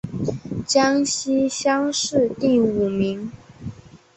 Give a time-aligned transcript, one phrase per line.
[0.65, 3.31] 江西乡试第五名。